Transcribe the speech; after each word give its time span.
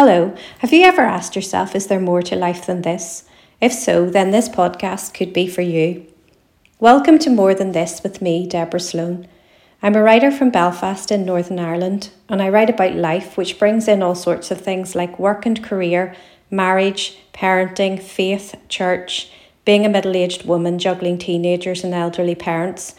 Hello, 0.00 0.32
have 0.60 0.72
you 0.72 0.84
ever 0.84 1.02
asked 1.02 1.34
yourself, 1.34 1.74
is 1.74 1.88
there 1.88 1.98
more 1.98 2.22
to 2.22 2.36
life 2.36 2.64
than 2.64 2.82
this? 2.82 3.24
If 3.60 3.72
so, 3.72 4.08
then 4.08 4.30
this 4.30 4.48
podcast 4.48 5.12
could 5.12 5.32
be 5.32 5.48
for 5.48 5.62
you. 5.62 6.06
Welcome 6.78 7.18
to 7.18 7.30
More 7.30 7.52
Than 7.52 7.72
This 7.72 8.00
with 8.04 8.22
me, 8.22 8.46
Deborah 8.46 8.78
Sloan. 8.78 9.26
I'm 9.82 9.96
a 9.96 10.02
writer 10.04 10.30
from 10.30 10.50
Belfast 10.50 11.10
in 11.10 11.24
Northern 11.24 11.58
Ireland, 11.58 12.10
and 12.28 12.40
I 12.40 12.48
write 12.48 12.70
about 12.70 12.94
life, 12.94 13.36
which 13.36 13.58
brings 13.58 13.88
in 13.88 14.00
all 14.00 14.14
sorts 14.14 14.52
of 14.52 14.60
things 14.60 14.94
like 14.94 15.18
work 15.18 15.44
and 15.44 15.64
career, 15.64 16.14
marriage, 16.48 17.18
parenting, 17.34 18.00
faith, 18.00 18.54
church, 18.68 19.32
being 19.64 19.84
a 19.84 19.88
middle 19.88 20.16
aged 20.16 20.46
woman, 20.46 20.78
juggling 20.78 21.18
teenagers 21.18 21.82
and 21.82 21.92
elderly 21.92 22.36
parents. 22.36 22.94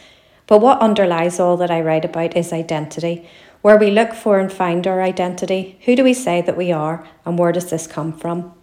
But 0.46 0.60
what 0.60 0.80
underlies 0.80 1.40
all 1.40 1.56
that 1.56 1.70
I 1.70 1.80
write 1.80 2.04
about 2.04 2.36
is 2.36 2.52
identity 2.52 3.26
where 3.62 3.76
we 3.76 3.90
look 3.90 4.14
for 4.14 4.38
and 4.38 4.52
find 4.52 4.86
our 4.86 5.02
identity. 5.02 5.78
Who 5.84 5.94
do 5.96 6.04
we 6.04 6.14
say 6.14 6.40
that 6.42 6.56
we 6.56 6.72
are, 6.72 7.06
and 7.24 7.38
where 7.38 7.52
does 7.52 7.70
this 7.70 7.86
come 7.86 8.12
from? 8.12 8.54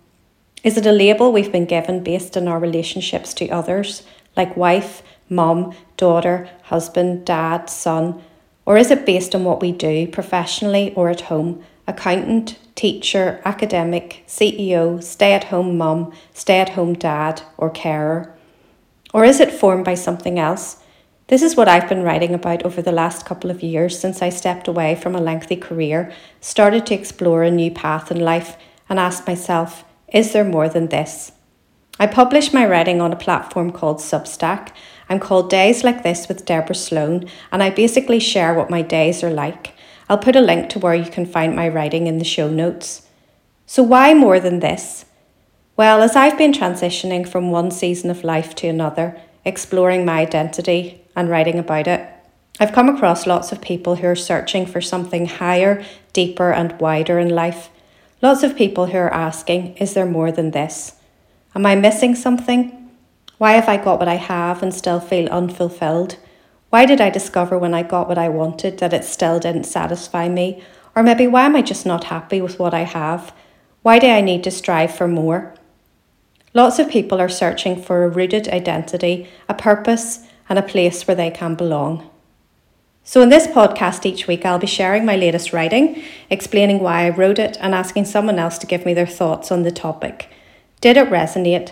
Is 0.63 0.77
it 0.77 0.85
a 0.85 0.91
label 0.91 1.31
we've 1.31 1.51
been 1.51 1.65
given 1.65 2.03
based 2.03 2.35
on 2.35 2.47
our 2.47 2.59
relationships 2.59 3.33
to 3.35 3.49
others, 3.49 4.03
like 4.35 4.57
wife, 4.57 5.03
mum, 5.29 5.73
daughter, 5.97 6.49
husband, 6.63 7.25
dad, 7.25 7.69
son? 7.69 8.21
Or 8.65 8.77
is 8.77 8.91
it 8.91 9.05
based 9.05 9.35
on 9.35 9.43
what 9.43 9.61
we 9.61 9.71
do 9.71 10.07
professionally 10.07 10.93
or 10.95 11.09
at 11.09 11.21
home? 11.21 11.63
Accountant, 11.87 12.57
teacher, 12.75 13.41
academic, 13.45 14.23
CEO, 14.27 15.01
stay 15.01 15.33
at 15.33 15.45
home 15.45 15.77
mum, 15.77 16.11
stay 16.33 16.59
at 16.59 16.69
home 16.69 16.93
dad, 16.93 17.43
or 17.57 17.69
carer? 17.69 18.35
Or 19.13 19.23
is 19.23 19.39
it 19.39 19.53
formed 19.53 19.85
by 19.85 19.93
something 19.93 20.37
else? 20.37 20.77
This 21.27 21.41
is 21.41 21.57
what 21.57 21.67
I've 21.67 21.89
been 21.89 22.03
writing 22.03 22.33
about 22.33 22.63
over 22.63 22.81
the 22.81 22.93
last 22.93 23.25
couple 23.25 23.51
of 23.51 23.61
years 23.61 23.99
since 23.99 24.21
I 24.21 24.29
stepped 24.29 24.69
away 24.69 24.95
from 24.95 25.13
a 25.13 25.19
lengthy 25.19 25.57
career, 25.57 26.09
started 26.39 26.85
to 26.85 26.93
explore 26.93 27.43
a 27.43 27.51
new 27.51 27.69
path 27.69 28.09
in 28.09 28.21
life, 28.21 28.55
and 28.87 28.97
asked 28.97 29.27
myself, 29.27 29.83
is 30.07 30.31
there 30.31 30.45
more 30.45 30.69
than 30.69 30.87
this? 30.87 31.33
I 31.99 32.07
publish 32.07 32.53
my 32.53 32.65
writing 32.65 33.01
on 33.01 33.11
a 33.11 33.17
platform 33.17 33.71
called 33.71 33.97
Substack. 33.97 34.69
I'm 35.09 35.19
called 35.19 35.49
Days 35.49 35.83
Like 35.83 36.03
This 36.03 36.29
with 36.29 36.45
Deborah 36.45 36.73
Sloan, 36.73 37.25
and 37.51 37.61
I 37.61 37.71
basically 37.71 38.19
share 38.19 38.53
what 38.53 38.69
my 38.69 38.81
days 38.81 39.21
are 39.21 39.29
like. 39.29 39.73
I'll 40.07 40.17
put 40.17 40.37
a 40.37 40.41
link 40.41 40.69
to 40.69 40.79
where 40.79 40.95
you 40.95 41.11
can 41.11 41.25
find 41.25 41.53
my 41.53 41.67
writing 41.67 42.07
in 42.07 42.19
the 42.19 42.23
show 42.23 42.49
notes. 42.49 43.05
So, 43.65 43.83
why 43.83 44.13
more 44.13 44.39
than 44.39 44.61
this? 44.61 45.03
Well, 45.75 46.01
as 46.01 46.15
I've 46.15 46.37
been 46.37 46.53
transitioning 46.53 47.27
from 47.27 47.51
one 47.51 47.71
season 47.71 48.09
of 48.09 48.23
life 48.23 48.55
to 48.55 48.67
another, 48.67 49.19
exploring 49.47 50.05
my 50.05 50.19
identity, 50.19 51.01
and 51.15 51.29
writing 51.29 51.57
about 51.57 51.87
it. 51.87 52.07
I've 52.59 52.73
come 52.73 52.89
across 52.89 53.25
lots 53.25 53.51
of 53.51 53.61
people 53.61 53.95
who 53.95 54.07
are 54.07 54.15
searching 54.15 54.65
for 54.65 54.81
something 54.81 55.25
higher, 55.25 55.83
deeper, 56.13 56.51
and 56.51 56.79
wider 56.79 57.17
in 57.17 57.29
life. 57.29 57.69
Lots 58.21 58.43
of 58.43 58.55
people 58.55 58.87
who 58.87 58.97
are 58.97 59.13
asking, 59.13 59.77
Is 59.77 59.93
there 59.93 60.05
more 60.05 60.31
than 60.31 60.51
this? 60.51 60.95
Am 61.55 61.65
I 61.65 61.75
missing 61.75 62.15
something? 62.15 62.91
Why 63.37 63.53
have 63.53 63.69
I 63.69 63.77
got 63.77 63.99
what 63.99 64.07
I 64.07 64.15
have 64.15 64.63
and 64.63 64.73
still 64.73 64.99
feel 64.99 65.29
unfulfilled? 65.29 66.17
Why 66.69 66.85
did 66.85 66.99
I 66.99 67.09
discover 67.09 67.57
when 67.57 67.73
I 67.73 67.83
got 67.83 68.07
what 68.07 68.17
I 68.17 68.29
wanted 68.29 68.79
that 68.79 68.93
it 68.93 69.05
still 69.05 69.39
didn't 69.39 69.65
satisfy 69.65 70.27
me? 70.27 70.63
Or 70.95 71.03
maybe 71.03 71.27
why 71.27 71.45
am 71.45 71.55
I 71.55 71.61
just 71.61 71.85
not 71.85 72.05
happy 72.05 72.41
with 72.41 72.59
what 72.59 72.73
I 72.73 72.81
have? 72.81 73.33
Why 73.83 73.99
do 73.99 74.07
I 74.07 74.21
need 74.21 74.43
to 74.43 74.51
strive 74.51 74.93
for 74.93 75.07
more? 75.07 75.53
Lots 76.53 76.79
of 76.79 76.89
people 76.89 77.19
are 77.19 77.29
searching 77.29 77.81
for 77.81 78.03
a 78.03 78.09
rooted 78.09 78.47
identity, 78.47 79.29
a 79.49 79.53
purpose, 79.53 80.25
and 80.49 80.57
a 80.57 80.63
place 80.63 81.07
where 81.07 81.15
they 81.15 81.29
can 81.29 81.55
belong. 81.55 82.09
So, 83.03 83.21
in 83.21 83.29
this 83.29 83.47
podcast 83.47 84.05
each 84.05 84.27
week, 84.27 84.45
I'll 84.45 84.59
be 84.59 84.67
sharing 84.67 85.05
my 85.05 85.15
latest 85.15 85.53
writing, 85.53 86.03
explaining 86.29 86.79
why 86.79 87.05
I 87.05 87.09
wrote 87.09 87.39
it, 87.39 87.57
and 87.61 87.73
asking 87.73 88.05
someone 88.05 88.39
else 88.39 88.57
to 88.57 88.67
give 88.67 88.85
me 88.85 88.93
their 88.93 89.07
thoughts 89.07 89.51
on 89.51 89.63
the 89.63 89.71
topic. 89.71 90.29
Did 90.81 90.97
it 90.97 91.09
resonate? 91.09 91.71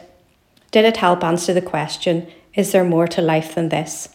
Did 0.71 0.85
it 0.85 0.97
help 0.97 1.23
answer 1.23 1.53
the 1.53 1.61
question, 1.61 2.27
is 2.53 2.71
there 2.71 2.85
more 2.85 3.07
to 3.07 3.21
life 3.21 3.53
than 3.53 3.69
this? 3.69 4.09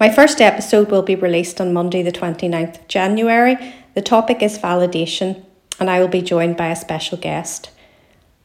My 0.00 0.10
first 0.10 0.40
episode 0.40 0.90
will 0.90 1.02
be 1.02 1.14
released 1.14 1.60
on 1.60 1.72
Monday, 1.72 2.02
the 2.02 2.12
29th 2.12 2.80
of 2.80 2.88
January. 2.88 3.74
The 3.94 4.02
topic 4.02 4.42
is 4.42 4.58
validation, 4.58 5.42
and 5.78 5.90
I 5.90 6.00
will 6.00 6.08
be 6.08 6.22
joined 6.22 6.56
by 6.56 6.68
a 6.68 6.76
special 6.76 7.18
guest. 7.18 7.70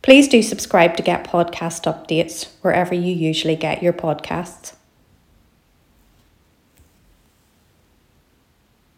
Please 0.01 0.27
do 0.27 0.41
subscribe 0.41 0.97
to 0.97 1.03
get 1.03 1.23
podcast 1.23 1.83
updates 1.85 2.47
wherever 2.61 2.95
you 2.95 3.13
usually 3.13 3.55
get 3.55 3.83
your 3.83 3.93
podcasts. 3.93 4.73